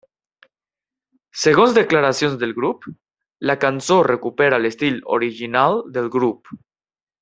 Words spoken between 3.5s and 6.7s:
la cançó recupera l'estil original del grup.